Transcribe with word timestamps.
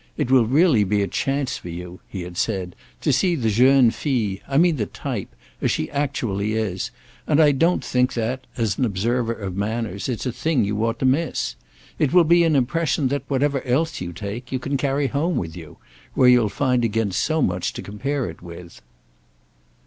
It 0.17 0.31
will 0.31 0.47
really 0.47 0.83
be 0.83 1.03
a 1.03 1.07
chance 1.07 1.57
for 1.57 1.69
you," 1.69 1.99
he 2.07 2.23
had 2.23 2.35
said, 2.35 2.75
"to 3.01 3.13
see 3.13 3.35
the 3.35 3.51
jeune 3.51 3.91
fille—I 3.91 4.57
mean 4.57 4.77
the 4.77 4.87
type—as 4.87 5.69
she 5.69 5.91
actually 5.91 6.53
is, 6.53 6.89
and 7.27 7.39
I 7.39 7.51
don't 7.51 7.85
think 7.85 8.13
that, 8.13 8.47
as 8.57 8.79
an 8.79 8.85
observer 8.85 9.31
of 9.33 9.55
manners, 9.55 10.09
it's 10.09 10.25
a 10.25 10.31
thing 10.31 10.65
you 10.65 10.83
ought 10.83 10.97
to 11.01 11.05
miss. 11.05 11.55
It 11.99 12.13
will 12.13 12.23
be 12.23 12.43
an 12.43 12.55
impression 12.55 13.09
that—whatever 13.09 13.63
else 13.63 14.01
you 14.01 14.11
take—you 14.11 14.57
can 14.57 14.75
carry 14.75 15.05
home 15.05 15.37
with 15.37 15.55
you, 15.55 15.77
where 16.15 16.27
you'll 16.29 16.49
find 16.49 16.83
again 16.83 17.11
so 17.11 17.39
much 17.43 17.71
to 17.73 17.83
compare 17.83 18.27
it 18.27 18.41
with." 18.41 18.81